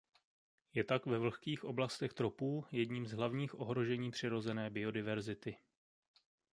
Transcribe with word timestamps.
Je 0.73 0.83
tak 0.83 1.05
ve 1.05 1.19
vlhkých 1.19 1.63
oblastech 1.63 2.13
tropů 2.13 2.65
jedním 2.71 3.07
z 3.07 3.11
hlavních 3.11 3.59
ohrožení 3.59 4.11
přirozené 4.11 4.69
biodiverzity. 4.69 5.57